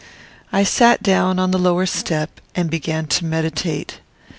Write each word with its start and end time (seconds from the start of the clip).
I 0.51 0.63
sat 0.63 1.03
down 1.03 1.37
on 1.37 1.51
the 1.51 1.59
lower 1.59 1.85
step 1.85 2.41
and 2.55 2.71
began 2.71 3.05
to 3.05 3.23
meditate. 3.23 3.99